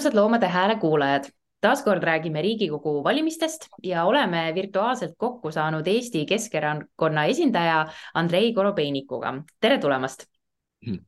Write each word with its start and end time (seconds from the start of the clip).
armsad 0.00 0.14
Loomade 0.14 0.48
Hääle 0.48 0.76
kuulajad, 0.80 1.24
taaskord 1.60 2.02
räägime 2.02 2.42
Riigikogu 2.42 3.04
valimistest 3.04 3.66
ja 3.82 4.04
oleme 4.04 4.52
virtuaalselt 4.54 5.12
kokku 5.18 5.50
saanud 5.52 5.86
Eesti 5.86 6.24
Keskerakonna 6.26 7.24
esindaja 7.24 7.86
Andrei 8.14 8.54
Korobeinikuga. 8.54 9.42
tere 9.60 9.78
tulemast. 9.78 10.24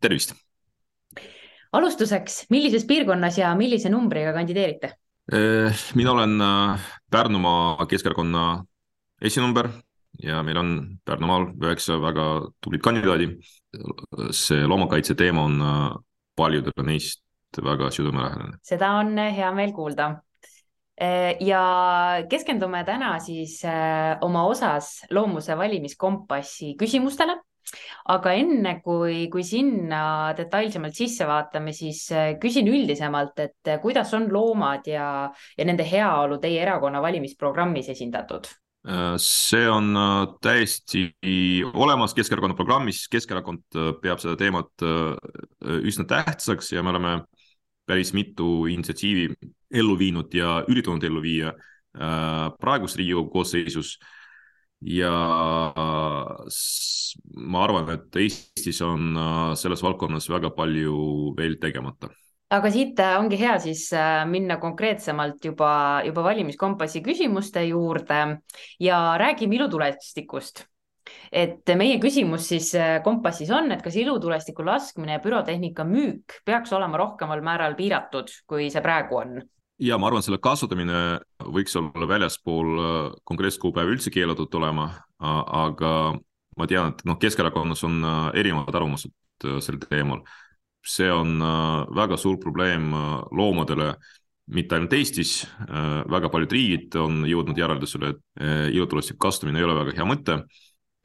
tervist. 0.01 0.35
alustuseks, 1.73 2.47
millises 2.51 2.85
piirkonnas 2.85 3.39
ja 3.39 3.55
millise 3.55 3.89
numbriga 3.89 4.33
kandideerite? 4.33 4.93
Eh, 5.33 5.73
mina 5.95 6.13
olen 6.13 6.41
äh, 6.41 6.80
Pärnumaa 7.11 7.87
Keskerakonna 7.87 8.65
esinumber 9.23 9.69
ja 10.23 10.43
meil 10.43 10.57
on 10.57 10.99
Pärnumaal 11.05 11.47
üheksa 11.65 12.01
väga 12.01 12.51
tublit 12.61 12.83
kandidaadi. 12.83 13.38
see 14.30 14.66
loomakaitse 14.66 15.15
teema 15.15 15.45
on 15.45 15.61
äh, 15.63 15.91
paljudele 16.37 16.83
neist 16.87 17.23
väga 17.61 17.91
südamelähedane. 17.92 18.61
seda 18.62 18.95
on 19.02 19.16
hea 19.19 19.52
meel 19.52 19.73
kuulda. 19.77 20.12
Äh, 21.02 21.38
ja 21.41 22.23
keskendume 22.29 22.84
täna 22.84 23.16
siis 23.19 23.62
äh, 23.65 24.19
oma 24.20 24.45
osas 24.47 25.01
loomuse 25.10 25.57
valimiskompassi 25.59 26.77
küsimustele. 26.80 27.40
aga 28.12 28.32
enne 28.37 28.73
kui, 28.85 29.29
kui 29.32 29.45
sinna 29.46 30.35
detailsemalt 30.37 30.96
sisse 30.99 31.24
vaatame, 31.24 31.73
siis 31.73 32.02
äh, 32.12 32.35
küsin 32.43 32.66
üldisemalt, 32.68 33.38
et 33.40 33.71
kuidas 33.80 34.12
on 34.18 34.27
loomad 34.34 34.90
ja, 34.90 35.07
ja 35.57 35.65
nende 35.65 35.87
heaolu 35.88 36.37
teie 36.43 36.60
erakonna 36.62 37.02
valimisprogrammis 37.02 37.88
esindatud? 37.95 38.51
see 39.23 39.68
on 39.71 39.95
täiesti 40.43 41.05
olemas 41.71 42.16
Keskerakonna 42.18 42.57
programmis, 42.59 43.05
Keskerakond 43.09 43.77
peab 44.02 44.18
seda 44.18 44.34
teemat 44.34 44.82
üsna 45.87 46.05
tähtsaks 46.10 46.73
ja 46.74 46.82
me 46.82 46.90
oleme 46.90 47.12
päris 47.87 48.13
mitu 48.15 48.66
initsiatiivi 48.71 49.29
ellu 49.75 49.99
viinud 49.99 50.35
ja 50.37 50.61
üritanud 50.69 51.05
ellu 51.05 51.23
viia 51.25 51.52
äh, 51.52 52.49
praeguses 52.61 52.99
Riigikogu 53.01 53.30
koosseisus. 53.30 53.99
ja 54.83 55.11
ma 57.37 57.61
arvan, 57.63 57.91
et 57.93 58.16
Eestis 58.19 58.80
on 58.83 59.13
äh, 59.15 59.52
selles 59.55 59.83
valdkonnas 59.83 60.27
väga 60.30 60.51
palju 60.57 60.97
veel 61.39 61.55
tegemata. 61.63 62.11
Aga 62.52 62.71
siit 62.71 62.99
äh, 63.01 63.15
ongi 63.21 63.39
hea 63.41 63.55
siis 63.63 63.87
minna 64.28 64.59
konkreetsemalt 64.61 65.44
juba, 65.44 66.03
juba 66.06 66.25
valimiskompassi 66.27 67.00
küsimuste 67.03 67.62
juurde. 67.69 68.25
Ja 68.81 68.99
räägime 69.22 69.56
ilutulestikust 69.56 70.67
et 71.32 71.72
meie 71.81 71.97
küsimus 72.00 72.47
siis 72.53 72.69
äh, 72.77 72.99
Kompassis 73.05 73.50
on, 73.55 73.71
et 73.72 73.82
kas 73.84 73.97
ilutulestiku 73.97 74.65
laskmine 74.66 75.16
ja 75.16 75.22
pürotehnika 75.25 75.87
müük 75.88 76.38
peaks 76.47 76.72
olema 76.77 77.00
rohkemal 77.00 77.43
määral 77.44 77.77
piiratud, 77.78 78.31
kui 78.49 78.69
see 78.72 78.84
praegu 78.84 79.21
on? 79.22 79.41
ja 79.83 79.97
ma 79.99 80.10
arvan, 80.10 80.22
selle 80.22 80.38
kasutamine 80.43 81.19
võiks 81.43 81.75
olla 81.81 82.09
väljaspool 82.09 82.72
äh, 82.77 83.00
konkreetset 83.28 83.65
kuupäeva 83.65 83.94
üldse 83.94 84.12
keelatud 84.15 84.53
olema, 84.60 84.91
aga 85.19 85.93
ma 86.59 86.69
tean, 86.69 86.93
et 86.93 87.05
noh, 87.09 87.19
Keskerakonnas 87.21 87.84
on 87.88 88.00
äh, 88.05 88.25
erinevad 88.44 88.75
arvamused 88.77 89.15
sel 89.43 89.81
teemal. 89.83 90.21
see 90.87 91.09
on 91.11 91.39
väga 91.94 92.17
suur 92.19 92.37
probleem 92.43 92.93
loomadele 93.31 93.93
mitte 94.55 94.75
ainult 94.75 94.93
Eestis, 94.94 95.44
väga 96.11 96.29
paljud 96.31 96.53
riigid 96.55 96.94
on 96.99 97.21
jõudnud 97.27 97.59
järeldusele, 97.59 98.11
et 98.11 98.75
ilutulestiku 98.75 99.19
kasutamine 99.23 99.59
ei 99.59 99.67
ole 99.67 99.77
väga 99.79 99.94
hea 99.97 100.06
mõte 100.06 100.37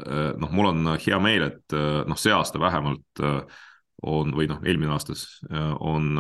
noh, 0.06 0.52
mul 0.53 0.72
on 0.72 0.91
hea 1.02 1.18
meel, 1.22 1.47
et 1.50 1.75
äh, 1.75 2.03
noh, 2.08 2.19
see 2.19 2.34
aasta 2.35 2.62
vähemalt 2.62 3.24
äh, 3.24 3.63
on 4.06 4.34
või 4.38 4.46
noh, 4.50 4.59
eelmine 4.62 4.94
aastas 4.94 5.40
on 5.81 6.19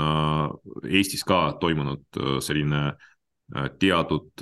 Eestis 0.89 1.21
ka 1.21 1.59
toimunud 1.61 2.17
selline 2.41 2.79
teatud 3.77 4.41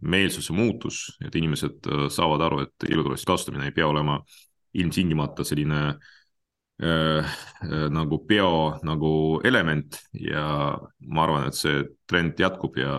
meelsuse 0.00 0.56
muutus, 0.56 1.02
et 1.20 1.36
inimesed 1.36 1.84
saavad 2.08 2.46
aru, 2.46 2.62
et 2.64 2.86
ilutulestuse 2.88 3.28
kasutamine 3.28 3.68
ei 3.68 3.74
pea 3.76 3.90
olema 3.90 4.16
ilmtingimata 4.72 5.44
selline 5.44 5.82
äh, 6.80 7.36
nagu 7.92 8.22
peo 8.24 8.80
nagu 8.88 9.12
element. 9.44 10.00
Ja 10.16 10.46
ma 11.12 11.28
arvan, 11.28 11.50
et 11.50 11.60
see 11.60 11.84
trend 12.08 12.40
jätkub 12.40 12.80
ja 12.80 12.96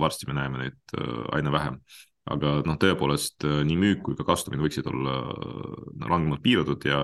varsti 0.00 0.32
me 0.32 0.40
näeme 0.40 0.64
neid 0.64 0.96
aina 1.36 1.52
vähem 1.52 1.80
aga 2.32 2.58
noh, 2.64 2.76
tõepoolest 2.80 3.44
äh, 3.44 3.62
nii 3.68 3.78
müük 3.80 4.04
kui 4.06 4.16
ka 4.16 4.26
kasutamine 4.26 4.64
võiksid 4.64 4.86
olla 4.88 5.16
äh, 5.28 6.04
rangemalt 6.08 6.42
piiratud 6.44 6.84
ja 6.88 7.02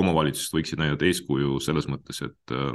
omavalitsused 0.00 0.54
võiksid 0.54 0.82
näidata 0.82 1.08
eeskuju 1.08 1.58
selles 1.64 1.88
mõttes, 1.90 2.22
et 2.26 2.54
äh, 2.54 2.68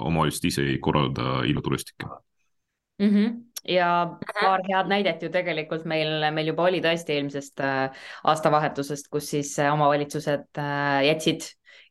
omavalitsused 0.00 0.48
ise 0.48 0.68
ei 0.72 0.78
korralda 0.82 1.42
ilutulestikke 1.48 2.08
mm. 2.08 3.10
-hmm 3.10 3.42
ja 3.64 3.86
paar 4.20 4.60
head 4.66 4.90
näidet 4.92 5.22
ju 5.24 5.30
tegelikult 5.32 5.86
meil, 5.88 6.26
meil 6.36 6.50
juba 6.50 6.66
oli 6.68 6.82
tõesti 6.84 7.14
eelmisest 7.14 7.62
aastavahetusest, 7.64 9.08
kus 9.08 9.30
siis 9.30 9.54
omavalitsused 9.72 10.60
jätsid 11.06 11.46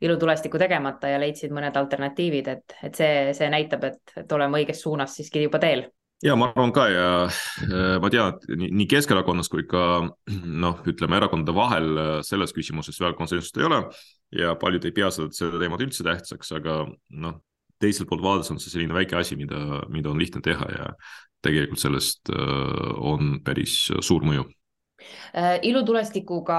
ilutulestiku 0.05 0.61
tegemata 0.61 1.09
ja 1.09 1.17
leidsid 1.17 1.49
mõned 1.49 1.73
alternatiivid, 1.73 2.51
et, 2.53 2.77
et 2.83 2.93
see, 2.93 3.33
see 3.33 3.49
näitab, 3.49 3.89
et, 3.89 4.13
et 4.21 4.37
oleme 4.37 4.61
õiges 4.61 4.85
suunas 4.85 5.17
siiski 5.17 5.47
juba 5.47 5.57
teel 5.65 5.87
ja 6.23 6.35
ma 6.39 6.49
arvan 6.51 6.73
ka 6.75 6.87
ja 6.91 7.07
äh, 7.27 7.97
ma 8.01 8.11
tean, 8.13 8.33
et 8.37 8.63
nii 8.63 8.87
Keskerakonnas 8.91 9.51
kui 9.51 9.65
ka 9.69 10.03
noh, 10.65 10.79
ütleme 10.89 11.19
erakondade 11.19 11.55
vahel 11.57 11.89
äh, 11.93 12.13
selles 12.25 12.55
küsimuses 12.55 12.99
väga 13.01 13.17
konsensust 13.19 13.59
ei 13.59 13.67
ole 13.67 13.83
ja 14.33 14.55
paljud 14.59 14.87
ei 14.87 14.95
pea 14.95 15.11
seda, 15.13 15.31
seda 15.35 15.61
teemat 15.61 15.83
üldse 15.85 16.05
tähtsaks, 16.07 16.53
aga 16.57 16.83
noh, 17.23 17.37
teiselt 17.83 18.09
poolt 18.09 18.23
vaadates 18.23 18.53
on 18.53 18.61
see 18.63 18.71
selline 18.71 18.95
väike 18.95 19.19
asi, 19.19 19.37
mida, 19.39 19.83
mida 19.91 20.11
on 20.13 20.21
lihtne 20.21 20.41
teha 20.45 20.69
ja 20.71 20.91
tegelikult 21.43 21.81
sellest 21.83 22.31
äh, 22.31 22.91
on 23.03 23.39
päris 23.45 23.85
suur 24.01 24.23
mõju 24.25 24.47
ilutulestikuga 25.65 26.57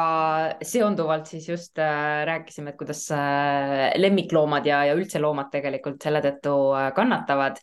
seonduvalt 0.62 1.30
siis 1.30 1.48
just 1.48 1.78
rääkisime, 1.78 2.72
et 2.72 2.78
kuidas 2.78 3.06
lemmikloomad 4.00 4.66
ja, 4.66 4.84
ja 4.90 4.94
üldse 4.98 5.22
loomad 5.22 5.52
tegelikult 5.52 6.02
selle 6.02 6.22
tõttu 6.24 6.54
kannatavad 6.96 7.60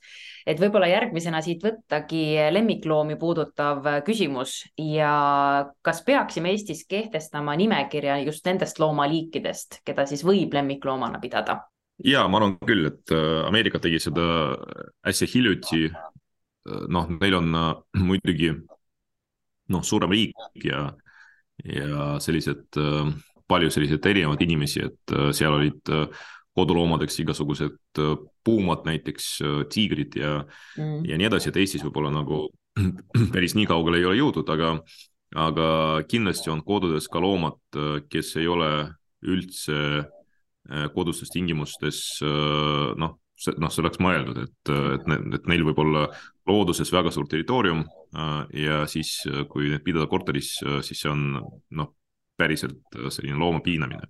et 0.47 0.59
võib-olla 0.61 0.89
järgmisena 0.89 1.41
siit 1.43 1.63
võttagi 1.63 2.23
lemmikloomi 2.53 3.17
puudutav 3.21 3.85
küsimus 4.07 4.61
ja 4.79 5.11
kas 5.85 6.01
peaksime 6.07 6.53
Eestis 6.55 6.85
kehtestama 6.89 7.55
nimekirja 7.59 8.19
just 8.25 8.47
nendest 8.47 8.81
loomaliikidest, 8.81 9.81
keda 9.85 10.07
siis 10.09 10.25
võib 10.27 10.53
lemmikloomana 10.57 11.21
pidada? 11.21 11.61
ja 12.05 12.25
ma 12.27 12.39
arvan 12.39 12.57
küll, 12.65 12.87
et 12.89 13.13
äh, 13.13 13.43
Ameerika 13.45 13.81
tegi 13.81 13.99
seda 14.01 14.23
äsja 15.07 15.27
hiljuti. 15.29 15.89
Äh, 15.91 16.85
noh, 16.89 17.09
neil 17.19 17.37
on 17.37 17.57
äh, 17.57 17.73
muidugi 18.01 18.53
noh, 19.71 19.83
suurem 19.87 20.11
riik 20.13 20.65
ja, 20.65 20.85
ja 21.65 22.13
sellised 22.23 22.79
palju 23.51 23.71
selliseid 23.73 24.05
erinevaid 24.07 24.43
inimesi, 24.45 24.85
et 24.87 25.15
seal 25.35 25.57
olid 25.57 25.91
koduloomadeks 26.57 27.19
igasugused 27.23 27.99
äh, 27.99 28.15
puumad, 28.43 28.83
näiteks 28.87 29.27
äh, 29.41 29.61
tiigrid 29.71 30.17
ja 30.19 30.41
mm., 30.77 31.05
ja 31.07 31.19
nii 31.19 31.29
edasi, 31.29 31.51
et 31.51 31.59
Eestis 31.61 31.85
võib-olla 31.85 32.11
nagu 32.13 32.43
päris 33.33 33.55
nii 33.55 33.67
kaugele 33.69 34.01
ei 34.01 34.07
ole 34.09 34.19
jõudnud, 34.19 34.51
aga, 34.51 34.73
aga 35.47 35.67
kindlasti 36.11 36.51
on 36.51 36.63
kodudes 36.67 37.07
ka 37.11 37.23
loomad, 37.23 37.59
äh, 37.75 38.01
kes 38.11 38.35
ei 38.41 38.49
ole 38.51 38.71
üldse 39.21 40.07
kodustes 40.95 41.29
tingimustes 41.33 41.97
noh, 42.21 43.11
noh, 43.17 43.71
see 43.73 43.81
oleks 43.81 43.99
mõeldud, 44.01 44.37
et, 44.45 44.71
et, 44.71 45.07
et 45.37 45.47
neil 45.49 45.65
võib 45.65 45.81
olla 45.81 46.03
looduses 46.51 46.91
väga 46.93 47.11
suur 47.11 47.29
territoorium 47.31 47.81
ja 48.53 48.83
siis, 48.91 49.21
kui 49.49 49.69
need 49.71 49.83
pidada 49.85 50.05
korteris, 50.11 50.57
siis 50.83 50.99
see 50.99 51.09
on 51.11 51.23
noh, 51.79 51.89
päriselt 52.37 52.99
selline 53.15 53.39
looma 53.39 53.63
piinamine 53.63 54.03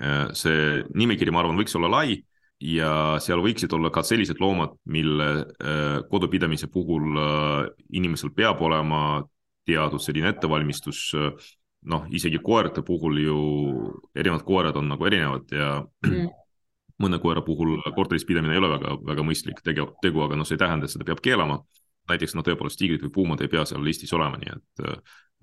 Äh, 0.00 0.30
see 0.32 0.82
nimekiri, 0.96 1.32
ma 1.34 1.42
arvan, 1.42 1.58
võiks 1.60 1.74
olla 1.76 1.90
lai 1.92 2.16
ja 2.64 3.18
seal 3.20 3.42
võiksid 3.44 3.74
olla 3.76 3.90
ka 3.92 4.00
sellised 4.06 4.40
loomad, 4.40 4.78
mille 4.88 5.28
äh, 5.42 5.98
kodupidamise 6.08 6.70
puhul 6.72 7.18
äh, 7.20 7.66
inimesel 7.98 8.32
peab 8.32 8.62
olema 8.64 9.20
teatud 9.68 10.00
selline 10.00 10.32
ettevalmistus. 10.32 11.10
noh, 11.82 12.04
isegi 12.14 12.38
koerte 12.38 12.84
puhul 12.86 13.16
ju 13.18 13.38
erinevad 14.14 14.44
koerad 14.46 14.76
on 14.78 14.86
nagu 14.92 15.06
erinevad 15.06 15.50
ja 15.50 15.80
mm. 16.06 16.28
Mõne 17.02 17.18
koera 17.22 17.42
puhul 17.44 17.80
korteris 17.96 18.24
pidamine 18.28 18.54
ei 18.54 18.60
ole 18.62 18.70
väga, 18.76 18.96
väga 19.12 19.24
mõistlik 19.26 19.62
tegu, 19.66 19.90
tegu, 20.02 20.22
aga 20.24 20.38
noh, 20.38 20.48
see 20.48 20.56
ei 20.56 20.62
tähenda, 20.62 20.86
et 20.86 20.94
seda 20.94 21.08
peab 21.08 21.22
keelama. 21.24 21.62
näiteks 22.10 22.34
noh, 22.34 22.42
tõepoolest 22.46 22.80
tiigrid 22.80 23.02
või 23.04 23.12
puumad 23.14 23.42
ei 23.42 23.50
pea 23.50 23.62
seal 23.66 23.84
listis 23.84 24.12
olema, 24.12 24.38
nii 24.40 24.50
et 24.50 24.86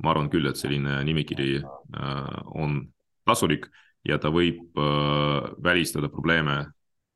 ma 0.03 0.11
arvan 0.11 0.27
küll, 0.31 0.47
et 0.49 0.59
selline 0.59 0.97
nimekiri 1.07 1.61
on 2.59 2.81
kasulik 3.27 3.69
ja 4.07 4.19
ta 4.21 4.31
võib 4.33 4.77
äh, 4.79 5.49
välistada 5.63 6.09
probleeme 6.11 6.63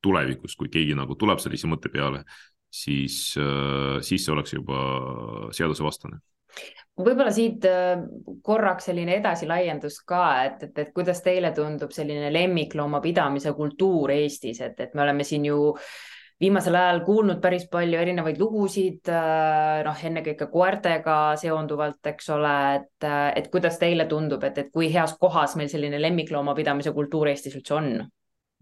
tulevikus, 0.04 0.56
kui 0.56 0.68
keegi 0.72 0.96
nagu 0.96 1.16
tuleb 1.16 1.40
sellise 1.40 1.68
mõtte 1.70 1.90
peale, 1.92 2.24
siis 2.68 3.36
äh,, 3.40 4.00
siis 4.04 4.26
see 4.26 4.34
oleks 4.34 4.56
juba 4.56 4.80
seadusevastane 5.56 6.20
võib-olla 7.00 7.32
siit 7.34 7.64
äh, 7.66 7.98
korraks 8.44 8.88
selline 8.90 9.18
edasilaiendus 9.18 10.00
ka, 10.06 10.24
et, 10.46 10.66
et, 10.68 10.82
et 10.84 10.90
kuidas 10.94 11.22
teile 11.24 11.50
tundub 11.56 11.94
selline 11.94 12.30
lemmikloomapidamise 12.34 13.54
kultuur 13.56 14.14
Eestis, 14.14 14.60
et, 14.62 14.78
et 14.80 14.94
me 14.94 15.02
oleme 15.06 15.26
siin 15.26 15.48
ju 15.50 15.72
viimasel 16.40 16.76
ajal 16.78 17.00
kuulnud 17.06 17.40
päris 17.42 17.66
palju 17.70 17.98
erinevaid 17.98 18.38
lugusid, 18.42 19.10
noh, 19.86 20.00
ennekõike 20.08 20.48
koertega 20.50 21.18
seonduvalt, 21.40 22.00
eks 22.10 22.30
ole, 22.34 22.54
et, 22.80 23.06
et 23.38 23.46
kuidas 23.52 23.78
teile 23.80 24.08
tundub, 24.10 24.42
et, 24.44 24.58
et 24.58 24.72
kui 24.74 24.90
heas 24.92 25.14
kohas 25.20 25.54
meil 25.56 25.70
selline 25.72 26.00
lemmikloomapidamise 26.02 26.92
kultuur 26.94 27.30
Eestis 27.30 27.54
üldse 27.58 27.78
on? 27.78 27.90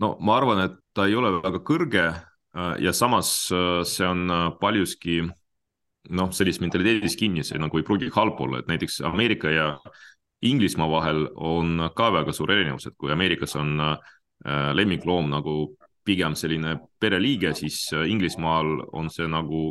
no 0.05 0.12
ma 0.20 0.37
arvan, 0.37 0.67
et 0.69 0.76
ta 0.94 1.08
ei 1.08 1.17
ole 1.17 1.32
väga 1.40 1.62
kõrge 1.64 2.06
ja 2.84 2.93
samas 2.93 3.32
see 3.88 4.06
on 4.06 4.29
paljuski 4.61 5.23
noh, 6.10 6.32
sellises 6.34 6.62
mentaliteedis 6.62 7.16
kinni, 7.19 7.44
see 7.46 7.60
nagu 7.60 7.78
ei 7.78 7.87
pruugi 7.87 8.10
halb 8.14 8.40
olla, 8.43 8.60
et 8.60 8.70
näiteks 8.70 9.00
Ameerika 9.06 9.50
ja 9.52 9.69
Inglismaa 10.43 10.88
vahel 10.90 11.28
on 11.38 11.78
ka 11.94 12.10
väga 12.12 12.34
suur 12.34 12.50
erinevus, 12.50 12.88
et 12.88 12.96
kui 12.99 13.12
Ameerikas 13.14 13.54
on 13.60 13.76
äh, 13.81 14.72
lemmikloom 14.75 15.31
nagu 15.31 15.76
pigem 16.04 16.34
selline 16.34 16.76
pereliige, 17.00 17.52
siis 17.54 17.84
äh, 17.94 18.08
Inglismaal 18.10 18.88
on 18.93 19.10
see 19.14 19.28
nagu, 19.31 19.69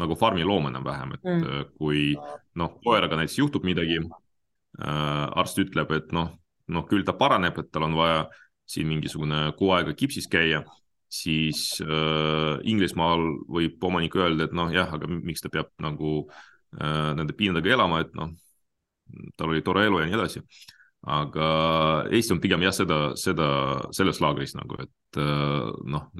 nagu 0.00 0.16
farmiloom 0.16 0.70
enam-vähem, 0.70 1.12
et 1.18 1.28
mm. 1.28 1.44
Äh, 1.44 1.68
kui 1.76 2.06
noh, 2.56 2.78
koeraga 2.84 3.20
näiteks 3.20 3.42
juhtub 3.42 3.68
midagi 3.68 4.00
arst 4.76 5.56
ütleb, 5.56 5.88
et 5.96 6.10
noh, 6.12 6.34
noh 6.68 6.82
küll 6.84 7.04
ta 7.04 7.14
paraneb, 7.16 7.56
et 7.62 7.70
tal 7.72 7.86
on 7.86 7.94
vaja 7.96 8.26
siin 8.68 8.84
mingisugune 8.90 9.54
kuu 9.56 9.70
aega 9.72 9.94
kipsis 9.96 10.26
käia 10.28 10.58
siis 11.22 11.80
äh, 11.84 12.56
Inglismaal 12.68 13.24
võib 13.52 13.82
omanik 13.88 14.16
öelda, 14.18 14.46
et 14.46 14.56
noh, 14.56 14.70
jah, 14.74 14.92
aga 14.96 15.08
miks 15.10 15.44
ta 15.44 15.50
peab 15.52 15.70
nagu 15.82 16.18
äh, 16.78 17.12
nende 17.18 17.36
piinadega 17.36 17.76
elama, 17.76 18.02
et 18.04 18.14
noh, 18.18 18.32
tal 19.38 19.52
oli 19.52 19.64
tore 19.66 19.86
elu 19.86 20.02
ja 20.02 20.08
nii 20.08 20.18
edasi. 20.18 20.42
aga 21.06 21.48
Eesti 22.10 22.34
on 22.34 22.42
pigem 22.42 22.64
jah, 22.66 22.74
seda, 22.74 22.98
seda 23.14 23.48
selles 23.94 24.18
laagris 24.20 24.56
nagu, 24.58 24.80
et 24.82 25.20
äh, 25.22 25.70
noh, 25.86 26.10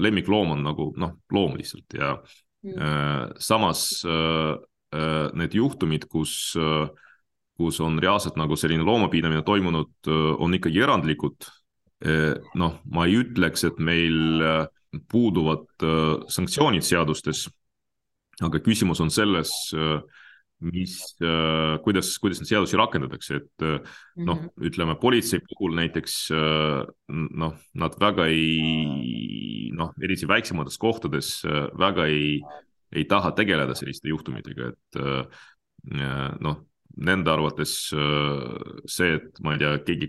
lemmikloom 0.00 0.56
on 0.56 0.64
nagu 0.64 0.90
noh, 0.96 1.18
loom 1.32 1.58
lihtsalt 1.60 1.98
ja 1.98 2.14
mm. 2.16 2.74
äh, 2.74 3.22
samas 3.38 4.02
äh, 4.08 4.56
äh, 4.96 5.28
need 5.36 5.54
juhtumid, 5.54 6.08
kus 6.08 6.56
äh, 6.56 6.88
kus 7.60 7.80
on 7.84 7.98
reaalselt 8.00 8.38
nagu 8.40 8.56
selline 8.56 8.86
loomapidamine 8.88 9.44
toimunud, 9.44 9.92
äh, 10.08 10.28
on 10.40 10.56
ikkagi 10.56 10.80
erandlikud 10.86 11.50
noh, 12.00 12.78
ma 12.88 13.06
ei 13.08 13.18
ütleks, 13.20 13.66
et 13.68 13.80
meil 13.82 14.40
eh, 14.44 14.64
puuduvad 15.10 15.66
eh, 15.84 16.14
sanktsioonid 16.32 16.86
seadustes, 16.86 17.46
aga 18.40 18.60
küsimus 18.64 19.02
on 19.04 19.12
selles, 19.12 19.52
mis, 20.64 20.94
kuidas, 21.84 22.14
kuidas 22.20 22.38
neid 22.40 22.48
seadusi 22.48 22.78
rakendatakse, 22.80 23.36
et 23.36 23.64
noh, 24.16 24.38
mhm. 24.38 24.48
ütleme 24.64 24.94
politsei 25.00 25.42
puhul 25.44 25.76
näiteks 25.76 26.14
noh, 27.12 27.58
nad 27.80 27.98
väga 28.00 28.26
ei 28.32 29.68
noh, 29.76 29.92
eriti 30.00 30.28
väiksemates 30.28 30.80
kohtades 30.80 31.34
väga 31.76 32.08
ei, 32.08 32.40
ei 32.96 33.04
taha 33.08 33.34
tegeleda 33.36 33.76
selliste 33.76 34.08
juhtumitega, 34.08 34.72
et 34.72 35.00
noh, 36.40 36.64
nende 36.96 37.32
arvates 37.32 37.76
see, 37.92 39.12
et 39.20 39.44
ma 39.44 39.56
ei 39.56 39.64
tea, 39.64 39.76
keegi 39.84 40.08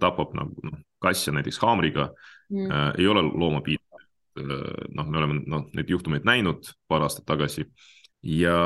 tapab 0.00 0.34
nagu 0.36 0.66
noh, 0.66 0.78
kasse 1.00 1.32
näiteks 1.32 1.58
haamriga 1.62 2.10
mm. 2.50 2.70
äh, 2.70 2.92
ei 2.98 3.08
ole 3.08 3.22
loomapiit 3.22 3.80
äh,. 4.38 4.86
noh, 4.94 5.08
me 5.08 5.20
oleme 5.20 5.40
noh, 5.46 5.68
neid 5.76 5.90
juhtumeid 5.90 6.26
näinud 6.28 6.72
paar 6.88 7.06
aastat 7.06 7.26
tagasi 7.28 7.66
ja 8.24 8.58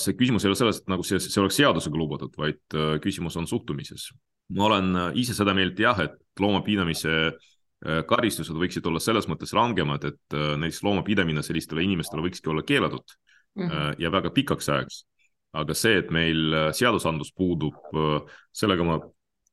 see 0.00 0.16
küsimus 0.16 0.44
ei 0.44 0.52
ole 0.52 0.58
selles, 0.58 0.80
et 0.80 0.90
nagu 0.90 1.04
see, 1.04 1.20
see 1.20 1.40
oleks 1.42 1.58
seadusega 1.60 1.98
lubatud, 1.98 2.32
vaid 2.40 2.76
äh, 2.76 2.96
küsimus 3.04 3.36
on 3.40 3.48
suhtumises. 3.48 4.10
ma 4.56 4.68
olen 4.68 4.96
äh, 4.96 5.18
ise 5.20 5.36
seda 5.36 5.54
meelt 5.56 5.78
jah, 5.80 5.98
et 6.00 6.16
loomapidamise 6.40 7.12
äh, 7.28 8.00
karistused 8.08 8.56
võiksid 8.56 8.86
olla 8.88 9.00
selles 9.00 9.28
mõttes 9.28 9.52
rangemad, 9.56 10.04
et 10.08 10.36
äh, 10.36 10.54
näiteks 10.60 10.82
loomapidamine 10.88 11.44
sellistele 11.44 11.84
inimestele 11.84 12.24
võikski 12.24 12.52
olla 12.52 12.64
keelatud 12.64 13.16
mm 13.56 13.68
-hmm. 13.68 13.94
ja 13.98 14.12
väga 14.12 14.30
pikaks 14.30 14.68
ajaks. 14.68 15.04
aga 15.52 15.74
see, 15.76 15.98
et 15.98 16.10
meil 16.10 16.72
seadusandlus 16.72 17.32
puudub, 17.36 17.76
sellega 18.56 18.84
ma 18.84 18.94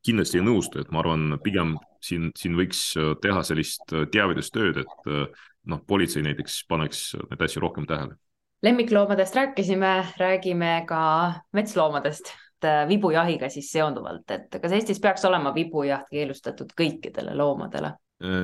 kindlasti 0.06 0.40
ei 0.40 0.46
nõustu, 0.46 0.82
et 0.82 0.92
ma 0.94 1.02
arvan, 1.04 1.38
pigem 1.44 1.76
siin, 2.04 2.32
siin 2.38 2.58
võiks 2.58 2.82
äh, 3.00 3.14
teha 3.22 3.44
sellist 3.48 3.94
äh, 3.94 4.08
teavitustööd, 4.12 4.82
et 4.84 5.12
äh, 5.12 5.48
noh, 5.70 5.82
politsei 5.88 6.24
näiteks 6.26 6.64
paneks 6.70 7.14
neid 7.30 7.48
asju 7.48 7.64
rohkem 7.64 7.88
tähele. 7.90 8.18
lemmikloomadest 8.64 9.36
rääkisime, 9.36 9.94
räägime 10.20 10.84
ka 10.88 11.02
metsloomadest, 11.54 12.34
vibujahiga 12.88 13.48
siis 13.50 13.70
seonduvalt, 13.72 14.32
et 14.36 14.56
kas 14.62 14.74
Eestis 14.76 15.00
peaks 15.00 15.24
olema 15.26 15.54
vibujaht 15.56 16.10
keelustatud 16.12 16.74
kõikidele 16.76 17.36
loomadele? 17.38 17.94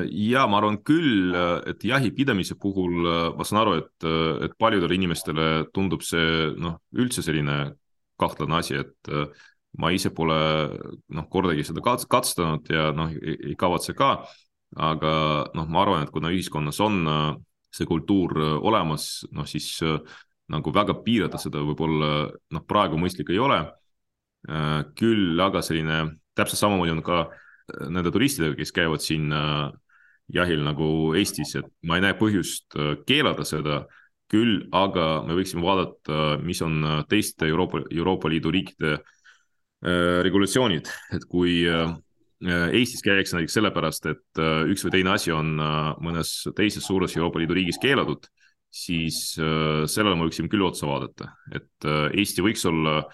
ja 0.07 0.45
ma 0.47 0.61
arvan 0.61 0.77
küll, 0.87 1.35
et 1.67 1.83
jahipidamise 1.83 2.55
puhul 2.55 3.09
ma 3.35 3.43
saan 3.43 3.59
aru, 3.65 3.73
et, 3.81 4.05
et 4.47 4.53
paljudele 4.55 4.95
inimestele 4.95 5.49
tundub 5.75 6.05
see 6.07 6.53
noh, 6.55 6.77
üldse 6.95 7.25
selline 7.25 7.57
kahtlane 8.15 8.55
asi, 8.55 8.79
et 8.79 9.11
ma 9.79 9.91
ise 9.91 10.11
pole 10.15 10.37
noh, 11.15 11.27
kordagi 11.31 11.65
seda 11.67 11.83
katsetanud 11.83 12.69
ja 12.71 12.89
noh, 12.95 13.11
ei 13.11 13.55
kavatse 13.59 13.95
ka. 13.97 14.17
aga 14.75 15.11
noh, 15.55 15.67
ma 15.71 15.81
arvan, 15.83 16.03
et 16.03 16.11
kuna 16.11 16.31
ühiskonnas 16.33 16.81
on 16.83 16.95
äh, 17.07 17.35
see 17.71 17.87
kultuur 17.87 18.33
äh, 18.35 18.55
olemas, 18.59 19.23
noh 19.31 19.47
siis 19.47 19.69
äh, 19.85 20.01
nagu 20.51 20.73
väga 20.73 20.97
piirata 21.05 21.39
seda 21.39 21.61
võib-olla 21.63 22.27
noh, 22.51 22.63
praegu 22.67 22.99
mõistlik 23.01 23.31
ei 23.33 23.41
ole. 23.41 23.63
küll 24.93 25.39
aga 25.41 25.57
selline 25.65 26.19
täpselt 26.37 26.59
samamoodi 26.59 26.91
on 26.93 26.99
ka 27.01 27.23
nende 27.89 28.11
turistidega, 28.13 28.53
kes 28.59 28.71
käivad 28.75 29.01
siin 29.01 29.31
jahil 30.29 30.61
nagu 30.61 30.89
Eestis, 31.17 31.55
et 31.57 31.71
ma 31.81 31.97
ei 31.97 32.03
näe 32.05 32.13
põhjust 32.19 32.77
keelata 33.09 33.41
seda 33.41 33.79
küll, 34.29 34.67
aga 34.69 35.23
me 35.25 35.33
võiksime 35.33 35.65
vaadata, 35.65 36.37
mis 36.45 36.61
on 36.61 36.77
teiste 37.09 37.49
Euroopa, 37.49 37.81
Euroopa 37.89 38.29
Liidu 38.29 38.53
riikide 38.53 38.99
Äh, 38.99 39.14
regulatsioonid, 39.85 40.89
et 41.13 41.27
kui 41.29 41.59
äh, 41.69 41.93
Eestis 42.45 43.03
käiakse 43.05 43.37
näiteks 43.37 43.55
sellepärast, 43.57 44.09
et 44.11 44.41
äh, 44.41 44.63
üks 44.71 44.83
või 44.85 44.95
teine 44.97 45.13
asi 45.15 45.33
on 45.33 45.55
mõnes 46.03 46.33
teises 46.57 46.85
suures 46.85 47.15
Euroopa 47.15 47.41
Liidu 47.41 47.57
riigis 47.57 47.79
keelatud, 47.81 48.27
siis 48.75 49.37
sellele 49.37 50.17
me 50.17 50.25
võiksime 50.25 50.49
küll 50.51 50.65
otsa 50.65 50.83
vaadata, 50.89 51.29
et 51.55 51.85
Eesti 52.11 52.43
võiks 52.43 52.65
olla 52.67 53.05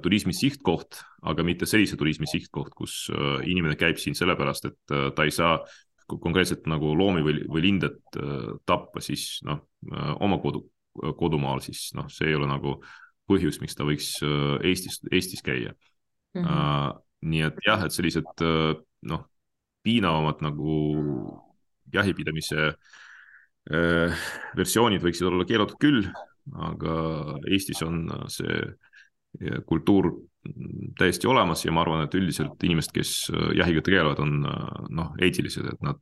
turismi 0.00 0.32
sihtkoht, 0.32 1.02
aga 1.28 1.44
mitte 1.44 1.66
sellise 1.68 1.98
turismi 2.00 2.24
sihtkoht, 2.30 2.72
kus 2.78 3.10
inimene 3.44 3.76
käib 3.76 4.00
siin 4.00 4.16
sellepärast, 4.16 4.70
et 4.70 4.94
ta 5.12 5.26
ei 5.26 5.34
saa 5.36 5.58
konkreetselt 6.08 6.64
nagu 6.70 6.94
loomi 6.96 7.26
või, 7.26 7.42
või 7.44 7.66
lindet 7.66 8.16
tappa, 8.64 9.02
siis 9.04 9.42
noh, 9.44 9.66
oma 10.24 10.40
kodu, 10.40 10.64
kodumaal, 11.18 11.60
siis 11.66 11.90
noh, 11.98 12.08
see 12.08 12.30
ei 12.30 12.38
ole 12.38 12.48
nagu 12.48 12.78
põhjus, 13.30 13.60
miks 13.62 13.76
ta 13.78 13.86
võiks 13.86 14.12
äh, 14.26 14.56
Eestis, 14.70 15.00
Eestis 15.10 15.44
käia 15.46 15.72
mm. 15.72 16.42
-hmm. 16.44 16.98
nii 17.32 17.44
et 17.48 17.60
jah, 17.66 17.84
et 17.86 17.94
sellised 17.94 18.44
äh, 18.46 18.72
noh, 19.10 19.26
piinavamad 19.86 20.42
nagu 20.44 20.72
jahipidamise 21.92 22.74
versioonid 24.56 25.02
võiksid 25.04 25.26
olla 25.28 25.44
keelatud 25.46 25.76
küll, 25.80 26.06
aga 26.64 26.94
Eestis 27.52 27.82
on 27.84 28.08
see 28.32 28.56
kultuur 29.68 30.08
täiesti 30.98 31.28
olemas 31.30 31.62
ja 31.64 31.72
ma 31.72 31.84
arvan, 31.84 32.02
et 32.06 32.16
üldiselt 32.16 32.64
inimesed, 32.66 32.92
kes 32.96 33.12
jahiga 33.54 33.82
tegelevad, 33.84 34.22
on 34.24 34.40
noh, 34.96 35.12
eetilised, 35.22 35.68
et 35.70 35.84
nad, 35.86 36.00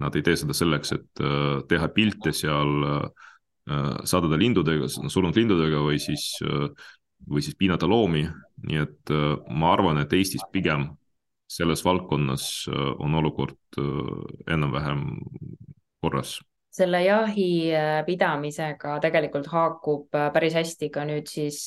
nad 0.00 0.16
ei 0.16 0.24
tee 0.26 0.40
seda 0.40 0.56
selleks, 0.56 0.94
et 0.96 1.22
teha 1.68 1.90
pilte 1.94 2.32
seal 2.34 2.88
äh, 2.88 3.04
Äh, 3.04 3.37
sadade 4.08 4.38
lindudega, 4.40 4.88
surnud 4.88 5.36
lindudega 5.36 5.82
või 5.84 5.98
siis, 6.02 6.30
äh, 6.44 6.68
või 7.28 7.44
siis 7.44 7.56
piinata 7.58 7.88
loomi. 7.88 8.26
nii 8.68 8.80
et 8.82 9.12
äh, 9.14 9.36
ma 9.50 9.72
arvan, 9.72 10.00
et 10.02 10.12
Eestis 10.12 10.44
pigem 10.52 10.90
selles 11.48 11.80
valdkonnas 11.80 12.68
on 13.00 13.14
olukord 13.16 13.78
enam-vähem 14.52 15.06
korras 16.04 16.34
selle 16.76 17.00
jahi 17.00 17.72
pidamisega 18.04 18.98
tegelikult 19.00 19.48
haakub 19.48 20.12
päris 20.12 20.58
hästi 20.58 20.90
ka 20.92 21.06
nüüd 21.08 21.24
siis 21.32 21.62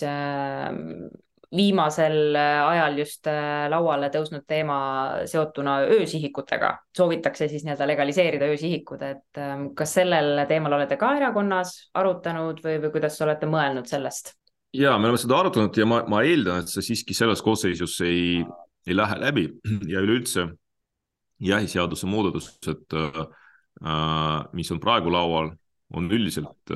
viimasel 1.56 2.36
äh, 2.36 2.68
ajal 2.68 2.98
just 3.02 3.28
äh, 3.28 3.68
lauale 3.72 4.08
tõusnud 4.14 4.46
teema 4.48 4.78
seotuna 5.28 5.82
öösihikutega. 5.84 6.72
soovitakse 6.98 7.48
siis 7.52 7.66
nii-öelda 7.66 7.88
legaliseerida 7.88 8.48
öösihikud, 8.54 9.02
et 9.04 9.40
ähm, 9.40 9.68
kas 9.76 9.98
sellel 10.00 10.46
teemal 10.48 10.78
olete 10.80 10.98
ka 11.00 11.12
erakonnas 11.18 11.74
arutanud 11.94 12.62
või, 12.64 12.78
või 12.84 12.94
kuidas 12.96 13.20
olete 13.22 13.50
mõelnud 13.52 13.90
sellest? 13.90 14.36
ja 14.74 14.96
me 14.98 15.10
oleme 15.10 15.20
seda 15.20 15.40
arutanud 15.42 15.78
ja 15.78 15.86
ma, 15.86 16.04
ma 16.08 16.22
eeldan, 16.24 16.64
et 16.64 16.72
see 16.72 16.86
siiski 16.92 17.16
selles 17.18 17.44
koosseisus 17.44 17.98
ei, 18.08 18.46
ei 18.88 18.96
lähe 18.96 19.20
läbi 19.20 19.48
ja 19.92 20.00
üleüldse 20.00 20.48
jahiseaduse 21.42 22.08
muudatused, 22.08 22.96
äh, 22.96 23.26
mis 24.54 24.72
on 24.72 24.80
praegu 24.80 25.12
laual, 25.12 25.52
on 25.92 26.08
üldiselt 26.14 26.72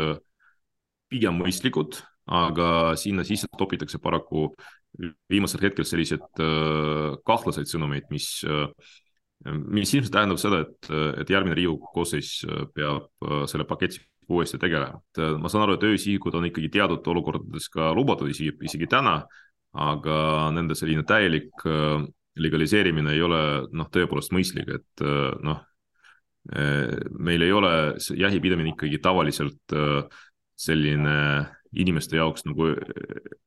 pigem 1.08 1.38
mõistlikud 1.40 2.02
aga 2.26 2.96
sinna 2.98 3.24
sisse 3.24 3.48
topitakse 3.58 4.00
paraku 4.02 4.50
viimasel 5.30 5.66
hetkel 5.68 5.86
sellised 5.86 6.42
äh, 6.42 7.16
kahtlaseid 7.28 7.70
sõnumeid, 7.70 8.08
mis 8.14 8.30
äh, 8.48 8.70
mis 9.46 9.92
ilmselt 9.94 10.14
tähendab 10.16 10.40
seda, 10.42 10.64
et, 10.64 10.88
et 11.22 11.30
järgmine 11.30 11.54
Riigikogu 11.58 11.92
koosseis 11.94 12.40
peab 12.74 13.12
selle 13.52 13.66
paketi 13.68 14.00
uuesti 14.32 14.58
tegelema. 14.58 15.02
et 15.12 15.20
ma 15.38 15.52
saan 15.52 15.66
aru, 15.66 15.76
et 15.76 15.86
öösihikud 15.86 16.34
on 16.40 16.48
ikkagi 16.48 16.72
teatud 16.74 17.06
olukordades 17.14 17.68
ka 17.70 17.92
lubatud 17.94 18.32
isegi, 18.32 18.56
isegi 18.66 18.88
täna, 18.90 19.20
aga 19.76 20.18
nende 20.56 20.74
selline 20.80 21.04
täielik 21.06 21.66
legaliseerimine 22.42 23.14
ei 23.14 23.22
ole 23.22 23.42
noh, 23.76 23.92
tõepoolest 23.92 24.34
mõistlik, 24.34 24.72
et 24.80 25.06
noh, 25.46 25.62
meil 27.20 27.46
ei 27.46 27.54
ole 27.54 27.76
jahipidamine 28.18 28.74
ikkagi 28.74 29.04
tavaliselt 29.04 29.78
selline 30.56 31.20
inimeste 31.76 32.20
jaoks 32.20 32.46
nagu 32.48 32.70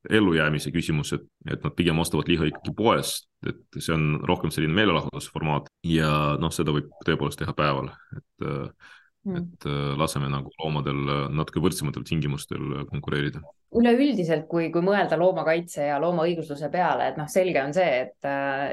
ellujäämise 0.09 0.71
küsimus, 0.75 1.13
et, 1.17 1.25
et 1.49 1.65
nad 1.65 1.75
pigem 1.77 1.99
ostavad 2.01 2.29
liha 2.31 2.49
ikkagi 2.49 2.73
poest, 2.77 3.29
et 3.47 3.79
see 3.79 3.93
on 3.95 4.19
rohkem 4.27 4.53
selline 4.53 4.75
meelelahutusformaat 4.77 5.69
ja 5.87 6.11
noh, 6.41 6.53
seda 6.53 6.75
võib 6.75 6.91
tõepoolest 7.07 7.41
teha 7.43 7.55
päeval, 7.57 7.91
et 8.17 8.47
mm., 8.47 9.39
et 9.39 9.65
laseme 9.99 10.29
nagu 10.31 10.51
loomadel 10.61 10.99
natuke 11.35 11.61
võrdsematel 11.61 12.05
tingimustel 12.07 12.85
konkureerida. 12.89 13.41
üleüldiselt, 13.75 14.47
kui, 14.49 14.69
kui 14.73 14.81
mõelda 14.81 15.19
loomakaitse 15.19 15.89
ja 15.91 15.99
loomaõigusluse 16.01 16.71
peale, 16.73 17.11
et 17.11 17.19
noh, 17.19 17.27
selge 17.29 17.61
on 17.61 17.75
see, 17.75 18.05
et, 18.05 18.29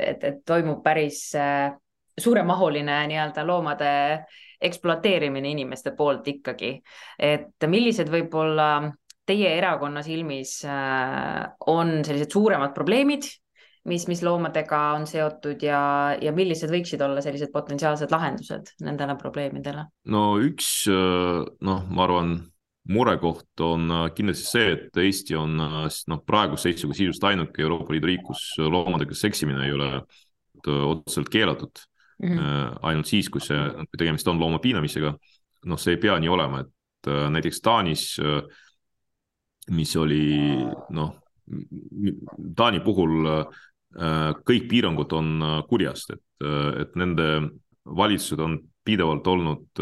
et, 0.06 0.24
et 0.30 0.38
toimub 0.46 0.80
päris 0.84 1.26
suuremahuline 2.16 3.02
nii-öelda 3.10 3.44
loomade 3.44 3.90
ekspluateerimine 4.60 5.50
inimeste 5.50 5.92
poolt 5.96 6.28
ikkagi, 6.32 6.78
et 7.18 7.66
millised 7.68 8.08
võib-olla 8.12 8.68
teie 9.26 9.50
erakonna 9.58 10.02
silmis 10.06 10.60
äh, 10.68 11.42
on 11.66 11.98
sellised 12.06 12.34
suuremad 12.34 12.74
probleemid, 12.74 13.26
mis, 13.90 14.06
mis 14.10 14.22
loomadega 14.26 14.82
on 14.96 15.06
seotud 15.08 15.62
ja, 15.66 15.80
ja 16.22 16.34
millised 16.34 16.70
võiksid 16.72 17.02
olla 17.06 17.22
sellised 17.24 17.52
potentsiaalsed 17.54 18.12
lahendused 18.14 18.76
nendele 18.86 19.16
probleemidele? 19.20 19.88
no 20.12 20.26
üks 20.42 20.70
äh, 20.92 21.42
noh, 21.68 21.88
ma 21.90 22.06
arvan, 22.06 22.36
murekoht 22.92 23.66
on 23.66 23.90
äh, 23.90 24.06
kindlasti 24.14 24.46
see, 24.46 24.70
et 24.76 25.02
Eesti 25.02 25.38
on 25.38 25.58
noh, 25.58 26.22
praeguse 26.26 26.70
seisuga 26.70 26.98
sisuliselt 26.98 27.30
ainuke 27.32 27.66
Euroopa 27.66 27.94
Liidu 27.94 28.12
riik, 28.12 28.24
kus 28.30 28.48
loomadega 28.62 29.16
seksimine 29.16 29.66
ei 29.66 29.74
ole 29.74 29.90
otseselt 30.66 31.28
keelatud 31.30 31.78
mm. 32.22 32.28
-hmm. 32.28 32.78
ainult 32.82 33.06
siis, 33.06 33.28
kui 33.30 33.40
see, 33.44 33.58
kui 33.76 33.98
tegemist 33.98 34.28
on 34.28 34.40
looma 34.40 34.58
piinamisega. 34.58 35.12
noh, 35.66 35.78
see 35.78 35.94
ei 35.94 36.00
pea 36.00 36.14
nii 36.22 36.28
olema, 36.30 36.60
et 36.62 37.10
näiteks 37.30 37.60
Taanis 37.62 38.16
äh, 38.22 38.42
mis 39.74 39.96
oli 39.96 40.26
noh, 40.94 41.14
Taani 42.56 42.82
puhul 42.82 43.26
äh, 43.30 44.30
kõik 44.46 44.68
piirangud 44.70 45.12
on 45.16 45.34
äh, 45.38 45.58
kurjast, 45.70 46.16
et, 46.16 46.24
äh, 46.42 46.82
et 46.82 46.96
nende 46.98 47.28
valitsused 47.86 48.42
on 48.42 48.58
pidevalt 48.86 49.26
olnud 49.30 49.80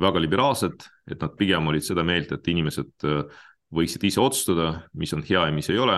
väga 0.00 0.20
liberaalsed, 0.22 0.84
et 1.10 1.22
nad 1.22 1.32
pigem 1.38 1.66
olid 1.70 1.82
seda 1.82 2.02
meelt, 2.06 2.30
et 2.30 2.48
inimesed 2.50 3.06
võiksid 3.74 4.06
ise 4.06 4.20
otsustada, 4.22 4.68
mis 4.94 5.10
on 5.14 5.22
hea 5.26 5.42
ja 5.48 5.54
mis 5.54 5.70
ei 5.70 5.78
ole 5.82 5.96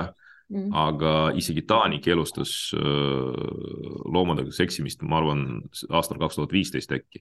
mm.. 0.49 0.71
aga 0.77 1.13
isegi 1.37 1.65
Taani 1.69 2.01
keelustas 2.05 2.73
loomadega 2.73 4.53
seksimist, 4.53 5.05
ma 5.05 5.21
arvan, 5.21 5.45
aastal 5.93 6.21
kaks 6.21 6.41
tuhat 6.41 6.57
viisteist 6.57 6.97
äkki. 6.97 7.21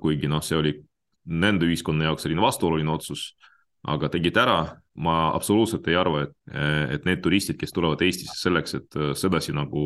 kuigi 0.00 0.28
noh, 0.28 0.44
see 0.44 0.56
oli 0.56 0.74
nende 1.28 1.68
ühiskonna 1.68 2.08
jaoks 2.08 2.24
selline 2.24 2.44
vastuoluline 2.44 2.92
otsus 2.92 3.28
aga 3.86 4.10
tegid 4.12 4.36
ära. 4.36 4.60
ma 4.98 5.28
absoluutselt 5.30 5.86
ei 5.86 5.94
arva, 5.94 6.24
et, 6.24 6.32
et 6.90 7.04
need 7.06 7.20
turistid, 7.22 7.54
kes 7.54 7.70
tulevad 7.70 8.00
Eestisse 8.02 8.34
selleks, 8.34 8.72
et 8.74 8.96
äh, 8.98 9.12
sedasi 9.14 9.52
nagu 9.54 9.84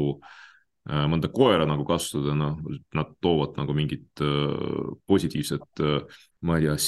äh, 0.88 1.02
mõnda 1.04 1.28
koera 1.28 1.66
nagu 1.68 1.84
kasutada, 1.84 2.32
noh, 2.32 2.54
nad 2.96 3.10
toovad 3.20 3.58
nagu 3.60 3.76
mingit 3.76 4.22
äh, 4.24 4.94
positiivset, 5.04 5.84
ma 6.48 6.56
ei 6.56 6.64
tea, 6.64 6.78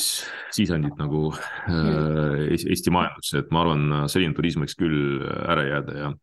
sisendit 0.57 0.97
nagu 0.97 1.27
äh, 1.37 2.49
Eesti 2.57 2.95
majandusse, 2.97 3.45
et 3.45 3.53
ma 3.53 3.67
arvan, 3.67 3.85
selline 4.09 4.33
turism 4.41 4.65
võiks 4.65 4.81
küll 4.81 5.21
ära 5.29 5.69
jääda 5.69 6.01
ja 6.01 6.15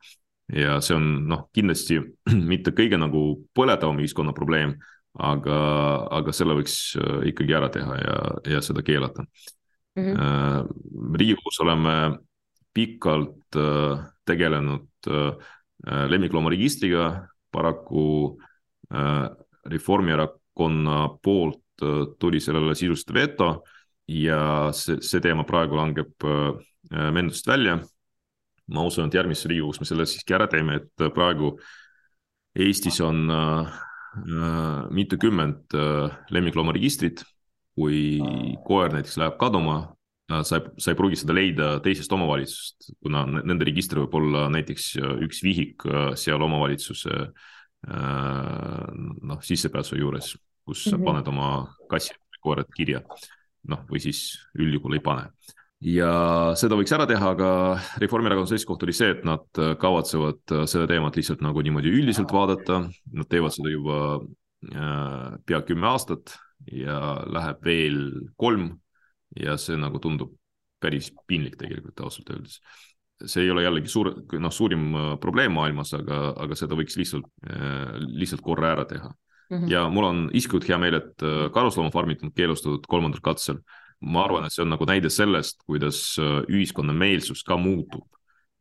ja 0.51 0.81
see 0.83 0.97
on 0.97 1.05
noh, 1.29 1.45
kindlasti 1.55 2.01
mitte 2.51 2.73
kõige 2.75 2.97
nagu 2.97 3.43
põletavam 3.53 4.01
ühiskonna 4.01 4.33
probleem, 4.33 4.73
aga, 5.21 5.61
aga 6.17 6.33
selle 6.33 6.57
võiks 6.57 6.95
ikkagi 7.29 7.61
ära 7.61 7.69
teha 7.69 7.97
ja, 8.01 8.21
ja 8.57 8.65
seda 8.65 8.81
keelata 8.81 9.29
mm. 9.95 10.13
-hmm. 10.13 11.15
Riigikogus 11.17 11.59
oleme 11.59 12.17
pikalt 12.73 13.55
äh, 13.55 14.05
tegelenud 14.25 14.87
äh, 15.07 15.35
lemmikloomaregistriga, 16.09 17.27
paraku 17.51 18.37
Reformierakonna 19.65 21.09
poolt 21.23 21.63
tuli 22.19 22.39
sellele 22.39 22.75
sisuliselt 22.75 23.13
veto 23.13 23.63
ja 24.07 24.69
see, 24.75 24.97
see 25.01 25.21
teema 25.23 25.43
praegu 25.47 25.75
langeb 25.75 26.25
menetlusest 26.91 27.47
välja. 27.47 27.79
ma 28.67 28.83
usun, 28.83 29.07
et 29.07 29.13
järgmises 29.13 29.45
Riigikogus 29.45 29.79
me 29.79 29.85
selle 29.85 30.05
siiski 30.05 30.33
ära 30.33 30.47
teeme, 30.47 30.75
et 30.75 31.13
praegu 31.15 31.57
Eestis 32.55 33.01
on 33.01 33.31
mitukümmend 34.91 35.73
lemmikloomaregistrit 36.29 37.23
kui 37.77 38.19
koer 38.65 38.93
näiteks 38.93 39.17
läheb 39.21 39.37
kaduma, 39.39 39.77
sa 40.43 40.59
ei, 40.59 40.67
sa 40.79 40.91
ei 40.91 40.97
pruugi 40.99 41.19
seda 41.19 41.35
leida 41.35 41.71
teisest 41.83 42.11
omavalitsusest, 42.15 42.91
kuna 43.03 43.23
nende 43.33 43.67
register 43.67 44.01
võib 44.03 44.15
olla 44.21 44.45
näiteks 44.53 44.93
üks 45.27 45.41
vihik 45.43 45.85
äh, 45.89 46.11
seal 46.19 46.43
omavalitsuse 46.45 47.15
äh, 47.21 48.91
noh, 49.27 49.41
sissepääsu 49.43 49.99
juures, 49.99 50.33
kus 50.67 50.85
sa 50.87 50.97
mhm. 50.97 51.07
paned 51.07 51.31
oma 51.31 51.49
kassi 51.91 52.15
koerad 52.41 52.69
kirja. 52.75 53.03
noh, 53.69 53.83
või 53.85 53.99
siis 54.01 54.39
üldjuhul 54.57 54.97
ei 54.97 55.03
pane. 55.05 55.27
ja 55.85 56.11
seda 56.57 56.77
võiks 56.79 56.93
ära 56.95 57.05
teha, 57.09 57.33
aga 57.35 57.49
Reformierakonna 58.01 58.49
seisukoht 58.49 58.87
oli 58.87 58.95
see, 58.97 59.11
et 59.13 59.25
nad 59.27 59.43
kavatsevad 59.81 60.55
seda 60.69 60.87
teemat 60.89 61.17
lihtsalt 61.17 61.43
nagu 61.45 61.61
niimoodi 61.61 61.91
üldiselt 61.93 62.31
vaadata, 62.33 62.85
nad 63.13 63.29
teevad 63.29 63.53
seda 63.53 63.73
juba 63.73 63.99
äh, 64.17 65.35
pea 65.45 65.61
kümme 65.67 65.91
aastat 65.91 66.33
ja 66.71 66.99
läheb 67.25 67.65
veel 67.65 67.99
kolm 68.37 68.69
ja 69.39 69.57
see 69.59 69.77
nagu 69.79 69.99
tundub 70.03 70.35
päris 70.81 71.11
piinlik 71.29 71.57
tegelikult 71.59 71.99
ausalt 72.05 72.31
öeldes. 72.33 72.59
see 73.21 73.43
ei 73.45 73.51
ole 73.53 73.61
jällegi 73.61 73.89
suur, 73.91 74.07
noh, 74.41 74.53
suurim 74.53 74.95
äh, 74.97 75.09
probleem 75.21 75.53
maailmas, 75.53 75.91
aga, 75.93 76.31
aga 76.41 76.55
seda 76.57 76.77
võiks 76.77 76.95
lihtsalt, 76.97 77.27
äh, 77.45 77.99
lihtsalt 78.17 78.41
korra 78.41 78.71
ära 78.73 78.85
teha 78.89 79.11
mm. 79.11 79.57
-hmm. 79.57 79.67
ja 79.69 79.83
mul 79.93 80.07
on 80.07 80.23
isiklikult 80.33 80.65
hea 80.69 80.79
meel, 80.81 80.97
et 80.97 81.25
äh, 81.27 81.43
karusloomafarmid 81.53 82.25
on 82.25 82.33
keelustatud 82.33 82.87
kolmandal 82.89 83.21
katsel. 83.21 83.61
ma 84.01 84.23
arvan, 84.25 84.45
et 84.45 84.53
see 84.53 84.63
on 84.63 84.71
nagu 84.73 84.85
näide 84.89 85.09
sellest, 85.13 85.59
kuidas 85.61 86.17
ühiskonna 86.49 86.93
meelsus 86.93 87.43
ka 87.45 87.53
muutub 87.57 88.07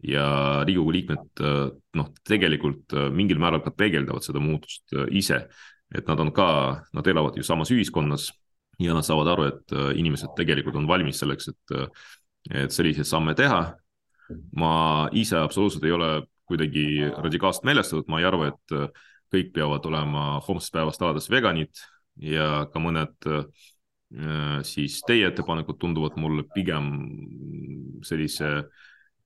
ja 0.05 0.61
Riigikogu 0.69 0.93
liikmed 0.93 1.41
noh, 1.97 2.11
tegelikult 2.29 2.93
mingil 3.17 3.41
määral 3.41 3.63
ka 3.65 3.71
peegeldavad 3.73 4.21
seda 4.21 4.41
muutust 4.41 4.93
ise 5.09 5.47
et 5.95 6.07
nad 6.07 6.21
on 6.23 6.31
ka, 6.33 6.51
nad 6.95 7.07
elavad 7.07 7.37
ju 7.37 7.45
samas 7.47 7.71
ühiskonnas 7.75 8.31
ja 8.81 8.95
nad 8.95 9.05
saavad 9.05 9.29
aru, 9.35 9.47
et 9.51 9.77
äh, 9.77 9.93
inimesed 10.01 10.33
tegelikult 10.39 10.79
on 10.81 10.89
valmis 10.89 11.21
selleks, 11.21 11.51
et, 11.53 11.77
äh, 11.77 12.11
et 12.65 12.75
selliseid 12.75 13.09
samme 13.09 13.37
teha. 13.39 13.63
ma 14.55 15.09
ise 15.11 15.35
absoluutselt 15.35 15.83
ei 15.85 15.91
ole 15.91 16.09
kuidagi 16.47 17.03
radikaalselt 17.19 17.65
meelestatud, 17.67 18.07
ma 18.07 18.21
ei 18.21 18.27
arva, 18.29 18.53
et 18.53 18.75
äh, 18.79 19.09
kõik 19.35 19.51
peavad 19.57 19.87
olema 19.91 20.23
homsest 20.47 20.73
päevast 20.73 21.03
alates 21.03 21.27
veganid 21.31 21.83
ja 22.23 22.67
ka 22.71 22.83
mõned 22.83 23.31
siis 24.67 24.97
teie 25.07 25.29
ettepanekud 25.29 25.79
tunduvad 25.79 26.17
mulle 26.19 26.43
pigem 26.51 26.89
sellise 28.03 28.49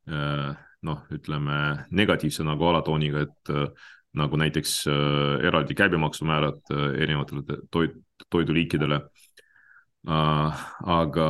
noh, 0.04 0.98
ütleme 1.16 1.56
negatiivse 1.88 2.44
nagu 2.44 2.68
alatooniga, 2.68 3.22
et 3.24 3.52
nagu 4.14 4.38
näiteks 4.38 4.84
äh, 4.90 5.46
eraldi 5.48 5.74
käibemaksumäärad 5.78 6.60
äh, 6.72 6.86
erinevatele 7.02 7.60
toit, 7.70 7.96
toiduliikidele 8.30 9.00
äh,. 10.08 10.64
aga 10.84 11.28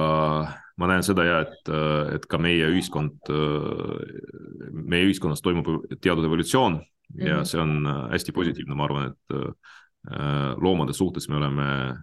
ma 0.76 0.88
näen 0.90 1.04
seda 1.06 1.24
ja, 1.24 1.40
et, 1.46 1.70
äh, 1.70 2.14
et 2.16 2.26
ka 2.30 2.40
meie 2.42 2.68
ühiskond 2.72 3.30
äh,, 3.32 4.72
meie 4.72 5.08
ühiskonnas 5.08 5.42
toimub 5.44 5.70
teatud 6.00 6.24
evolutsioon 6.26 6.80
mm 6.80 7.20
-hmm. 7.20 7.28
ja 7.28 7.36
mhm. 7.36 7.44
see 7.44 7.60
on 7.60 7.86
äh, 7.86 8.10
hästi 8.10 8.32
positiivne, 8.32 8.74
ma 8.74 8.84
arvan, 8.84 9.12
et 9.12 9.36
äh, 9.36 10.54
loomade 10.56 10.92
suhtes 10.92 11.28
me 11.28 11.36
oleme 11.36 11.94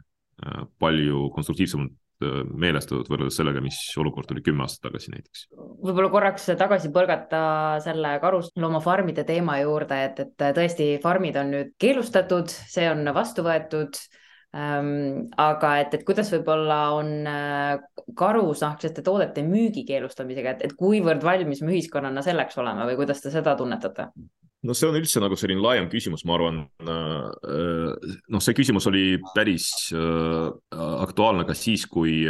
äh, 0.46 0.64
palju 0.80 1.30
konstruktiivsemad 1.30 1.92
meelestatud 2.22 3.10
võrreldes 3.12 3.38
sellega, 3.40 3.62
mis 3.64 3.78
olukord 4.02 4.32
oli 4.34 4.44
kümme 4.46 4.66
aastat 4.66 4.90
tagasi 4.90 5.14
näiteks. 5.14 5.46
võib-olla 5.82 6.10
korraks 6.14 6.50
tagasi 6.60 6.92
põrgata 6.94 7.44
selle 7.84 8.16
karusloomafarmide 8.24 9.26
teema 9.28 9.60
juurde, 9.62 10.02
et, 10.10 10.24
et 10.26 10.48
tõesti, 10.58 10.90
farmid 11.04 11.40
on 11.42 11.54
nüüd 11.56 11.72
keelustatud, 11.82 12.52
see 12.52 12.90
on 12.92 13.06
vastu 13.16 13.46
võetud 13.46 14.00
ähm,. 14.58 15.32
aga 15.42 15.78
et, 15.86 15.96
et 16.00 16.06
kuidas 16.08 16.32
võib-olla 16.36 16.82
on 16.98 17.16
äh, 17.30 18.04
karusnahksete 18.18 19.04
toodete 19.06 19.46
müügi 19.48 19.86
keelustamisega, 19.88 20.58
et, 20.58 20.68
et 20.70 20.78
kuivõrd 20.78 21.24
valmis 21.26 21.64
me 21.64 21.76
ühiskonnana 21.76 22.24
selleks 22.26 22.60
oleme 22.62 22.88
või 22.90 23.00
kuidas 23.04 23.24
te 23.24 23.34
seda 23.34 23.56
tunnetate? 23.60 24.12
No 24.68 24.76
see 24.78 24.90
on 24.90 24.98
üldse 25.00 25.22
nagu 25.22 25.38
selline 25.40 25.62
laiem 25.64 25.88
küsimus, 25.92 26.24
ma 26.28 26.36
arvan. 26.38 26.60
noh, 26.86 28.44
see 28.44 28.58
küsimus 28.58 28.88
oli 28.92 29.06
päris 29.36 29.70
aktuaalne 30.72 31.48
ka 31.50 31.56
siis, 31.58 31.88
kui, 31.90 32.22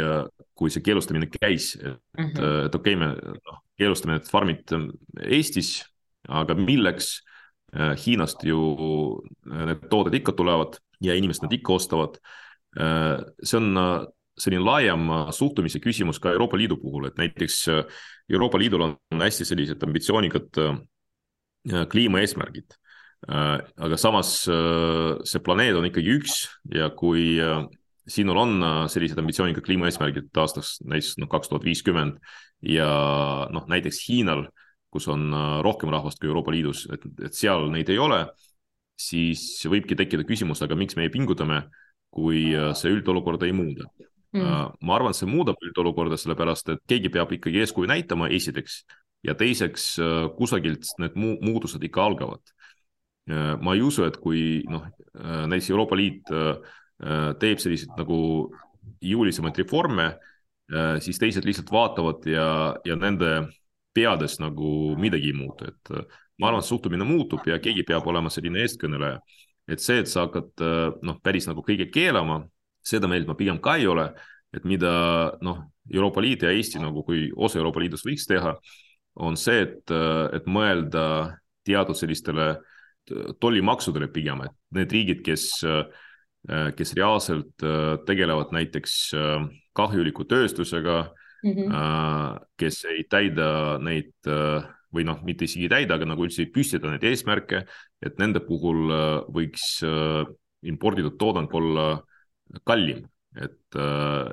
kui 0.56 0.72
see 0.72 0.84
keelustamine 0.84 1.28
käis, 1.32 1.74
et 1.76 1.98
mm, 2.18 2.30
-hmm. 2.30 2.68
et 2.68 2.78
okei 2.78 2.96
okay,, 2.96 3.00
me 3.00 3.36
noh, 3.36 3.60
keelustame 3.78 4.16
need 4.16 4.30
farmid 4.30 4.76
Eestis, 5.26 5.82
aga 6.28 6.56
milleks? 6.58 7.20
Hiinast 7.72 8.42
ju 8.44 8.58
need 9.48 9.86
tooted 9.88 10.12
ikka 10.12 10.34
tulevad 10.36 10.74
ja 11.00 11.14
inimesed 11.16 11.46
need 11.46 11.54
ikka 11.56 11.72
ostavad. 11.72 12.18
see 13.42 13.56
on 13.56 13.72
selline 14.36 14.64
laiem 14.64 15.08
suhtumise 15.32 15.80
küsimus 15.80 16.20
ka 16.20 16.32
Euroopa 16.32 16.56
Liidu 16.56 16.76
puhul, 16.76 17.06
et 17.06 17.16
näiteks 17.16 17.68
Euroopa 18.28 18.58
Liidul 18.58 18.80
on 18.80 18.96
hästi 19.24 19.44
sellised 19.44 19.82
ambitsioonikad 19.82 20.52
Äh, 20.52 20.76
kliimaeesmärgid. 21.68 22.76
Äh, 23.30 23.60
aga 23.78 23.98
samas 24.00 24.48
äh, 24.50 25.20
see 25.28 25.42
planeet 25.44 25.78
on 25.78 25.86
ikkagi 25.86 26.16
üks 26.18 26.46
ja 26.74 26.90
kui 26.90 27.38
sinul 28.10 28.40
on 28.42 28.64
sellised 28.90 29.18
ambitsioonikad 29.22 29.62
kliimaeesmärgid 29.62 30.40
aastaks 30.42 30.80
näiteks 30.82 31.20
noh, 31.22 31.30
kaks 31.30 31.52
tuhat 31.52 31.62
viiskümmend 31.62 32.18
ja 32.66 32.88
noh, 33.54 33.68
näiteks 33.70 34.00
Hiinal, 34.08 34.48
kus 34.90 35.06
on 35.12 35.30
rohkem 35.62 35.92
rahvast 35.94 36.18
kui 36.18 36.26
Euroopa 36.26 36.50
Liidus, 36.50 36.88
et, 36.90 37.06
et 37.22 37.38
seal 37.38 37.68
neid 37.70 37.92
ei 37.94 38.00
ole, 38.02 38.24
siis 38.98 39.62
võibki 39.70 39.94
tekkida 39.98 40.26
küsimus, 40.26 40.64
aga 40.66 40.74
miks 40.78 40.98
meie 40.98 41.14
pingutame, 41.14 41.62
kui 42.12 42.50
see 42.74 42.90
üldolukorda 42.90 43.46
ei 43.46 43.54
muuda 43.54 43.86
mm.. 44.34 44.74
ma 44.82 44.96
arvan, 44.96 45.14
see 45.16 45.28
muudab 45.30 45.60
üldolukorda, 45.64 46.18
sellepärast 46.20 46.74
et 46.74 46.82
keegi 46.88 47.12
peab 47.12 47.32
ikkagi 47.36 47.62
eeskuju 47.62 47.90
näitama, 47.90 48.30
esiteks 48.34 48.82
ja 49.26 49.34
teiseks 49.38 49.94
äh, 50.02 50.26
kusagilt 50.36 50.88
need 51.02 51.16
mu 51.18 51.36
muutused 51.42 51.82
ikka 51.86 52.04
algavad. 52.04 52.52
Äh, 53.30 53.54
ma 53.62 53.76
ei 53.76 53.84
usu, 53.84 54.06
et 54.06 54.18
kui 54.22 54.62
noh, 54.70 54.88
äh, 55.16 55.44
näiteks 55.50 55.70
Euroopa 55.72 55.98
Liit 55.98 56.34
teeb 57.42 57.58
selliseid 57.58 57.96
nagu 57.98 58.16
jõulisemaid 59.02 59.56
reforme, 59.58 60.04
siis 61.02 61.16
teised 61.18 61.42
lihtsalt 61.42 61.72
vaatavad 61.74 62.28
ja, 62.30 62.44
ja 62.86 62.94
nende 62.94 63.48
peades 63.90 64.36
nagu 64.38 64.92
midagi 65.02 65.32
ei 65.32 65.34
muutu, 65.34 65.66
et 65.66 65.90
ma 66.38 66.46
arvan, 66.46 66.62
et 66.62 66.68
suhtumine 66.68 67.02
muutub 67.02 67.42
ja 67.50 67.58
keegi 67.64 67.82
peab 67.88 68.06
olema 68.06 68.30
selline 68.30 68.62
eestkõneleja. 68.62 69.18
et 69.66 69.82
see, 69.82 69.98
et 70.04 70.12
sa 70.12 70.28
hakkad 70.28 70.62
noh, 71.02 71.18
päris 71.26 71.50
nagu 71.50 71.66
kõige 71.66 71.88
keelama, 71.90 72.44
seda 72.86 73.10
meelt 73.10 73.26
ma 73.26 73.34
pigem 73.34 73.58
ka 73.58 73.74
ei 73.82 73.90
ole, 73.90 74.06
et 74.54 74.62
mida 74.62 74.94
noh, 75.42 75.64
Euroopa 75.90 76.22
Liit 76.22 76.46
ja 76.46 76.54
Eesti 76.54 76.78
nagu 76.78 77.02
kui 77.02 77.32
osa 77.34 77.58
Euroopa 77.58 77.82
Liidust 77.82 78.06
võiks 78.06 78.30
teha 78.30 78.54
on 79.20 79.36
see, 79.36 79.64
et, 79.66 79.92
et 80.32 80.46
mõelda 80.48 81.04
teatud 81.66 81.98
sellistele 81.98 82.54
tollimaksudele 83.42 84.08
pigem, 84.12 84.44
et 84.46 84.54
need 84.78 84.94
riigid, 84.94 85.22
kes, 85.26 85.48
kes 86.78 86.94
reaalselt 86.96 87.64
tegelevad 88.06 88.54
näiteks 88.54 88.94
kahjuliku 89.76 90.24
tööstusega 90.30 90.96
mm, 91.42 91.52
-hmm. 91.52 92.38
kes 92.56 92.84
ei 92.92 93.04
täida 93.10 93.78
neid 93.82 94.30
või 94.92 95.06
noh, 95.08 95.22
mitte 95.24 95.44
isegi 95.48 95.66
ei 95.66 95.72
täida, 95.72 95.96
aga 95.96 96.08
nagu 96.08 96.24
üldse 96.24 96.44
ei 96.44 96.52
püstita 96.52 96.90
neid 96.90 97.04
eesmärke, 97.08 97.64
et 98.02 98.18
nende 98.20 98.42
puhul 98.44 98.92
võiks 99.32 99.80
imporditud 100.62 101.16
toodang 101.18 101.50
olla 101.54 101.86
kallim, 102.68 103.06
et, 103.36 103.78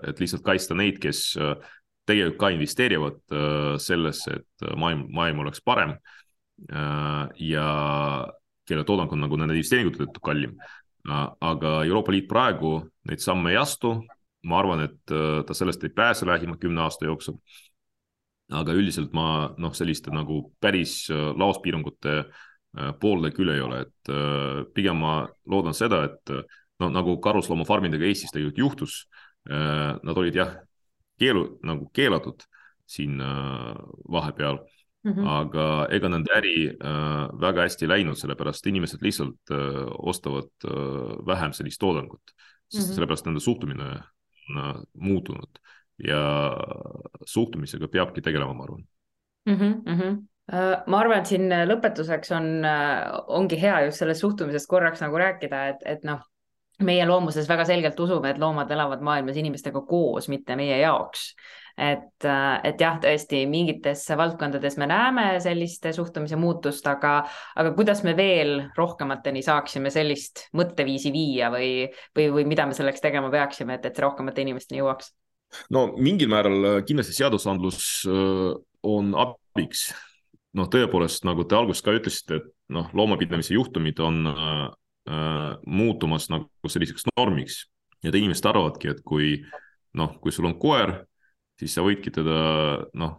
et 0.08 0.20
lihtsalt 0.20 0.44
kaitsta 0.44 0.76
neid, 0.76 1.00
kes 1.00 1.38
tegelikult 2.10 2.40
ka 2.42 2.52
investeerivad 2.56 3.20
äh, 3.32 3.78
sellesse, 3.82 4.42
et 4.42 4.68
äh, 4.68 4.76
maailm, 4.80 5.06
maailm 5.14 5.44
oleks 5.46 5.62
parem. 5.66 5.96
Äh, 6.70 7.24
ja 7.50 7.70
kelle 8.70 8.86
toodang 8.86 9.12
on 9.14 9.24
nagu 9.26 9.40
nende 9.40 9.58
investeeringute 9.58 10.04
tõttu 10.04 10.24
kallim. 10.24 10.60
aga 11.10 11.70
Euroopa 11.88 12.12
Liit 12.12 12.28
praegu 12.30 12.84
neid 13.08 13.22
samme 13.24 13.54
ei 13.54 13.58
astu. 13.58 13.96
ma 14.44 14.60
arvan, 14.60 14.82
et 14.86 15.12
ta 15.46 15.54
sellest 15.54 15.84
ei 15.84 15.90
pääse 15.90 16.26
lähima 16.26 16.56
kümne 16.58 16.82
aasta 16.82 17.06
jooksul. 17.06 17.40
aga 18.52 18.74
üldiselt 18.74 19.14
ma 19.14 19.56
noh, 19.58 19.74
selliste 19.74 20.12
nagu 20.12 20.54
päris 20.62 21.10
laospiirangute 21.10 22.24
poolde 23.00 23.32
küll 23.32 23.50
ei 23.50 23.62
ole, 23.62 23.82
et 23.82 24.74
pigem 24.74 24.98
ma 25.02 25.28
loodan 25.46 25.74
seda, 25.74 26.04
et 26.06 26.32
no 26.80 26.90
nagu 26.90 27.18
karusloomafarmidega 27.18 28.06
Eestis 28.06 28.32
tegelikult 28.32 28.58
juhtus. 28.60 29.08
Nad 29.50 30.18
olid 30.18 30.36
jah, 30.36 30.54
keelu, 31.20 31.46
nagu 31.64 31.90
keelatud 31.94 32.44
siin 32.90 33.22
äh, 33.22 33.76
vahepeal 34.12 34.60
mm. 35.04 35.12
-hmm. 35.12 35.28
aga 35.28 35.88
ega 35.96 36.10
nende 36.10 36.34
äri 36.36 36.70
äh, 36.70 37.42
väga 37.42 37.68
hästi 37.68 37.86
ei 37.86 37.90
läinud, 37.94 38.18
sellepärast 38.20 38.68
inimesed 38.68 39.04
lihtsalt 39.06 39.52
äh, 39.52 39.86
ostavad 40.12 40.52
äh, 40.66 41.18
vähem 41.28 41.54
sellist 41.54 41.80
toodangut, 41.80 42.22
sest 42.68 42.88
mm 42.88 42.92
-hmm. 42.92 42.96
sellepärast 42.96 43.26
nende 43.26 43.40
suhtumine 43.40 43.90
on 44.50 44.86
muutunud 44.94 45.60
ja 46.08 46.22
suhtumisega 47.26 47.88
peabki 47.88 48.22
tegelema, 48.22 48.54
ma 48.54 48.64
arvan 48.64 48.84
mm. 49.46 49.56
-hmm, 49.56 49.76
mm 49.86 50.00
-hmm 50.00 50.26
ma 50.88 51.00
arvan, 51.00 51.20
et 51.20 51.26
siin 51.26 51.52
lõpetuseks 51.70 52.32
on, 52.34 52.46
ongi 53.28 53.62
hea 53.62 53.84
just 53.86 54.00
sellest 54.00 54.22
suhtumisest 54.22 54.68
korraks 54.68 55.02
nagu 55.02 55.18
rääkida, 55.18 55.68
et, 55.68 55.84
et 55.86 56.04
noh, 56.04 56.24
meie 56.86 57.06
loomuses 57.08 57.48
väga 57.50 57.66
selgelt 57.68 58.00
usume, 58.00 58.32
et 58.32 58.42
loomad 58.42 58.70
elavad 58.72 59.02
maailmas 59.06 59.40
inimestega 59.40 59.82
koos, 59.88 60.30
mitte 60.32 60.56
meie 60.60 60.78
jaoks. 60.82 61.34
et, 61.80 62.26
et 62.68 62.82
jah, 62.82 62.98
tõesti 63.00 63.46
mingites 63.48 64.02
valdkondades 64.20 64.76
me 64.82 64.88
näeme 64.90 65.28
sellist 65.40 65.86
suhtumise 65.96 66.36
muutust, 66.36 66.88
aga, 66.92 67.22
aga 67.56 67.72
kuidas 67.78 68.04
me 68.04 68.16
veel 68.18 68.66
rohkemateni 68.76 69.44
saaksime 69.46 69.92
sellist 69.94 70.50
mõtteviisi 70.60 71.14
viia 71.16 71.48
või, 71.54 71.88
või, 72.18 72.28
või 72.36 72.46
mida 72.52 72.68
me 72.68 72.76
selleks 72.76 73.00
tegema 73.04 73.32
peaksime, 73.32 73.80
et, 73.80 73.88
et 73.88 73.96
see 73.96 74.04
rohkemate 74.04 74.44
inimesteni 74.44 74.84
jõuaks? 74.84 75.14
no 75.74 75.88
mingil 75.98 76.30
määral 76.30 76.68
äh, 76.74 76.82
kindlasti 76.86 77.16
seadusandlus 77.22 77.80
äh, 78.12 78.60
on 78.84 79.16
abiks. 79.18 79.90
noh, 80.58 80.68
tõepoolest, 80.72 81.24
nagu 81.30 81.46
te 81.46 81.56
alguses 81.56 81.84
ka 81.86 81.94
ütlesite, 81.94 82.40
et 82.40 82.48
noh, 82.74 82.90
loomapidamise 82.98 83.54
juhtumid 83.54 84.00
on 84.02 84.24
äh, 84.30 84.40
äh, 84.40 84.70
muutumas 85.66 86.28
nagu 86.30 86.70
selliseks 86.70 87.08
normiks. 87.16 87.64
ja 88.04 88.12
inimesed 88.14 88.46
arvavadki, 88.46 88.92
et 88.94 89.00
kui 89.04 89.40
noh, 89.98 90.14
kui 90.22 90.32
sul 90.32 90.48
on 90.48 90.56
koer, 90.60 90.94
siis 91.60 91.74
sa 91.76 91.84
võidki 91.84 92.14
teda 92.14 92.40
noh, 92.98 93.18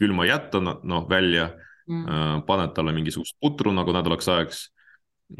külma 0.00 0.26
jätta 0.28 0.60
noh 0.62 1.06
välja 1.08 1.50
mm., 1.88 2.04
äh, 2.06 2.32
paned 2.48 2.74
talle 2.76 2.94
mingisugust 2.96 3.36
putru 3.40 3.72
nagu 3.74 3.94
nädalaks 3.94 4.28
ajaks. 4.32 4.64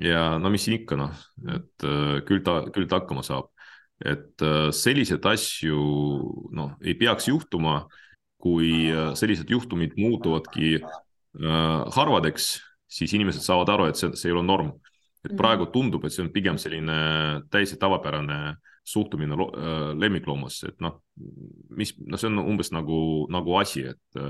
ja 0.03 0.39
no 0.43 0.51
mis 0.51 0.65
siin 0.67 0.81
ikka 0.81 0.99
noh, 0.99 1.13
et 1.55 1.87
äh, 1.87 2.19
küll 2.27 2.43
ta, 2.47 2.65
küll 2.75 2.89
ta 2.91 3.01
hakkama 3.01 3.23
saab. 3.27 3.53
et 4.05 4.43
äh, 4.45 4.71
selliseid 4.77 5.25
asju 5.25 5.79
noh, 6.53 6.75
ei 6.85 6.95
peaks 6.99 7.31
juhtuma, 7.31 7.87
kui 8.43 8.91
äh, 8.93 9.15
sellised 9.17 9.51
juhtumid 9.51 9.97
muutuvadki 9.97 10.81
äh, 10.83 11.81
harvadeks, 11.97 12.59
siis 12.89 13.15
inimesed 13.17 13.45
saavad 13.45 13.73
aru, 13.73 13.89
et 13.89 13.97
see, 13.97 14.13
see 14.19 14.29
ei 14.31 14.37
ole 14.37 14.45
norm 14.45 14.75
et 15.27 15.33
mhm. 15.33 15.39
praegu 15.41 15.67
tundub, 15.75 16.05
et 16.07 16.15
see 16.15 16.25
on 16.25 16.33
pigem 16.35 16.59
selline 16.61 16.97
täiesti 17.51 17.79
tavapärane 17.83 18.57
suhtumine 18.87 19.35
äh, 19.35 19.91
lemmikloomasse, 19.99 20.71
et 20.71 20.85
noh, 20.85 21.01
mis, 21.75 21.93
no 22.07 22.21
see 22.21 22.31
on 22.31 22.45
umbes 22.45 22.71
nagu, 22.75 23.01
nagu 23.35 23.59
asi, 23.63 23.89
et 23.91 24.23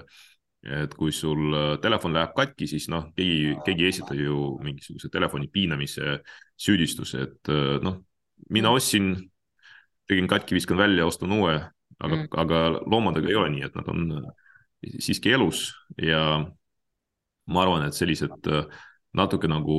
et 0.67 0.95
kui 0.99 1.13
sul 1.15 1.55
äh, 1.55 1.77
telefon 1.79 2.15
läheb 2.17 2.33
katki, 2.35 2.67
siis 2.67 2.89
noh, 2.91 3.05
keegi, 3.15 3.53
keegi 3.67 3.85
ei 3.85 3.93
esita 3.93 4.17
ju 4.19 4.57
mingisuguse 4.65 5.11
telefoni 5.13 5.47
piinamise 5.53 6.17
süüdistuse, 6.59 7.23
et 7.29 7.51
äh, 7.53 7.77
noh, 7.85 8.01
mina 8.51 8.73
mhm. 8.73 8.81
ostsin, 8.81 9.13
tegin 10.11 10.31
katki, 10.31 10.57
viskan 10.57 10.81
välja, 10.81 11.07
ostan 11.07 11.37
uue, 11.37 11.55
aga 12.01 12.17
mm., 12.17 12.27
aga 12.43 12.63
loomadega 12.83 13.31
ei 13.31 13.39
ole 13.39 13.53
nii, 13.55 13.69
et 13.69 13.79
nad 13.79 13.93
on 13.93 14.09
siiski 15.03 15.33
elus 15.35 15.69
ja 16.03 16.23
ma 17.47 17.63
arvan, 17.63 17.87
et 17.87 17.97
sellised 17.97 18.49
natuke 19.17 19.49
nagu 19.51 19.79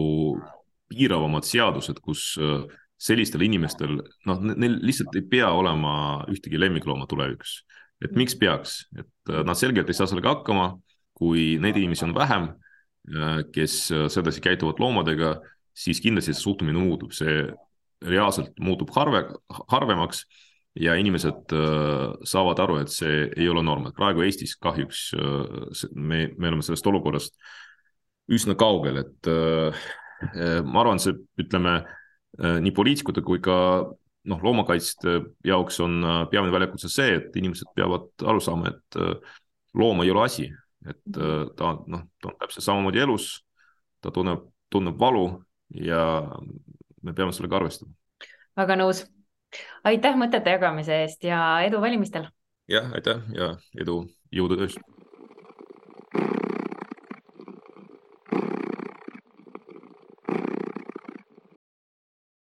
piiravamad 0.92 1.48
seadused, 1.48 2.00
kus 2.04 2.34
äh, 2.42 2.64
sellistel 2.98 3.44
inimestel, 3.46 4.00
noh, 4.30 4.42
neil 4.54 4.80
lihtsalt 4.86 5.16
ei 5.18 5.26
pea 5.30 5.50
olema 5.54 6.24
ühtegi 6.32 6.60
lemmiklooma 6.60 7.08
tulevikus. 7.10 7.62
et 7.98 8.14
miks 8.14 8.36
peaks, 8.38 8.84
et 8.98 9.32
äh, 9.34 9.44
nad 9.46 9.58
selgelt 9.58 9.90
ei 9.90 9.98
saa 9.98 10.08
sellega 10.10 10.36
hakkama, 10.36 10.76
kui 11.18 11.56
neid 11.62 11.78
inimesi 11.80 12.06
on 12.06 12.16
vähem, 12.16 12.52
äh, 13.14 13.40
kes 13.54 13.88
sedasi 14.14 14.44
käituvad 14.46 14.82
loomadega, 14.82 15.38
siis 15.78 16.02
kindlasti 16.02 16.34
see 16.34 16.46
suhtumine 16.46 16.82
muutub, 16.82 17.14
see 17.14 17.48
reaalselt 18.06 18.54
muutub 18.62 18.92
harve, 18.94 19.24
harvemaks 19.72 20.26
ja 20.78 20.94
inimesed 20.94 21.54
saavad 22.30 22.60
aru, 22.62 22.76
et 22.84 22.92
see 22.94 23.24
ei 23.34 23.48
ole 23.50 23.64
norm, 23.66 23.88
et 23.90 23.98
praegu 23.98 24.22
Eestis 24.22 24.54
kahjuks 24.62 25.08
me, 25.96 26.28
me 26.38 26.52
oleme 26.52 26.66
sellest 26.66 26.86
olukorrast 26.86 27.34
üsna 28.30 28.54
kaugel, 28.60 29.02
et 29.02 29.30
Äh, 29.74 29.74
ma 30.66 30.82
arvan, 30.82 31.02
see, 31.02 31.16
ütleme 31.42 31.80
äh, 31.82 32.60
nii 32.64 32.74
poliitikute 32.76 33.22
kui 33.26 33.42
ka 33.44 33.58
noh, 34.28 34.44
loomakaitsjate 34.44 35.18
jaoks 35.48 35.80
on 35.86 36.00
äh, 36.04 36.22
peamine 36.32 36.54
väljakutse 36.54 36.90
see, 36.92 37.18
et 37.22 37.36
inimesed 37.40 37.70
peavad 37.78 38.10
aru 38.28 38.44
saama, 38.44 38.74
et 38.74 39.02
loom 39.78 40.02
ei 40.04 40.12
ole 40.12 40.26
asi, 40.26 40.48
et 40.88 41.04
ta 41.14 41.74
noh, 41.86 42.06
ta 42.22 42.32
on 42.32 42.38
täpselt 42.42 42.66
samamoodi 42.66 43.04
elus, 43.04 43.32
ta 44.02 44.14
tunneb 44.14 44.46
tunneb 44.70 45.00
valu 45.00 45.28
ja 45.70 46.02
me 47.04 47.14
peame 47.14 47.32
sellega 47.32 47.60
arvestama. 47.62 47.94
väga 48.58 48.76
nõus. 48.80 49.06
aitäh 49.88 50.18
mõtete 50.20 50.58
jagamise 50.58 51.02
eest 51.04 51.24
ja 51.24 51.62
edu 51.64 51.82
valimistel. 51.82 52.28
jah, 52.68 52.92
aitäh 52.94 53.24
ja 53.36 53.56
edu, 53.80 54.04
jõudu 54.32 54.60
töös 54.60 54.78